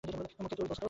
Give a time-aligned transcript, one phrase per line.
[0.03, 0.79] মুখের তুল, দোস্ত।